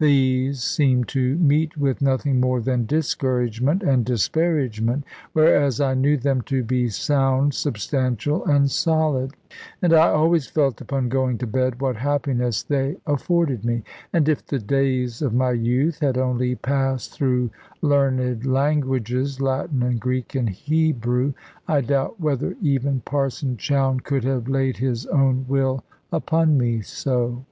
These 0.00 0.62
seemed 0.64 1.08
to 1.08 1.36
meet 1.36 1.76
with 1.76 2.00
nothing 2.00 2.40
more 2.40 2.62
than 2.62 2.86
discouragement 2.86 3.82
and 3.82 4.06
disparagement, 4.06 5.04
whereas 5.34 5.82
I 5.82 5.92
knew 5.92 6.16
them 6.16 6.40
to 6.48 6.64
be 6.64 6.88
sound, 6.88 7.52
substantial, 7.52 8.42
and 8.46 8.70
solid; 8.70 9.32
and 9.82 9.92
I 9.92 10.08
always 10.08 10.46
felt 10.46 10.80
upon 10.80 11.10
going 11.10 11.36
to 11.36 11.46
bed 11.46 11.78
what 11.82 11.96
happiness 11.96 12.62
they 12.62 12.96
afforded 13.06 13.66
me. 13.66 13.82
And 14.14 14.30
if 14.30 14.46
the 14.46 14.58
days 14.58 15.20
of 15.20 15.34
my 15.34 15.50
youth 15.52 15.98
had 16.00 16.16
only 16.16 16.54
passed 16.54 17.12
through 17.12 17.50
learned 17.82 18.46
languages, 18.46 19.42
Latin 19.42 19.82
and 19.82 20.00
Greek 20.00 20.34
and 20.34 20.48
Hebrew, 20.48 21.34
I 21.68 21.82
doubt 21.82 22.18
whether 22.18 22.56
even 22.62 23.00
Parson 23.00 23.58
Chowne 23.58 24.00
could 24.00 24.24
have 24.24 24.48
laid 24.48 24.78
his 24.78 25.04
own 25.08 25.44
will 25.50 25.84
upon 26.10 26.56
me 26.56 26.80
so. 26.80 27.44